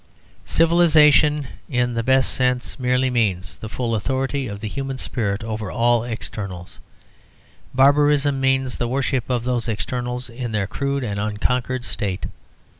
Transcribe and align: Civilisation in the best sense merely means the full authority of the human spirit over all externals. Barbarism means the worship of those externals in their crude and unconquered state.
Civilisation 0.47 1.47
in 1.69 1.93
the 1.93 2.01
best 2.01 2.33
sense 2.33 2.79
merely 2.79 3.11
means 3.11 3.55
the 3.57 3.69
full 3.69 3.93
authority 3.93 4.47
of 4.47 4.59
the 4.59 4.67
human 4.67 4.97
spirit 4.97 5.43
over 5.43 5.69
all 5.69 6.03
externals. 6.03 6.79
Barbarism 7.75 8.41
means 8.41 8.79
the 8.79 8.87
worship 8.87 9.29
of 9.29 9.43
those 9.43 9.67
externals 9.69 10.27
in 10.27 10.53
their 10.53 10.65
crude 10.65 11.03
and 11.03 11.19
unconquered 11.19 11.85
state. 11.85 12.25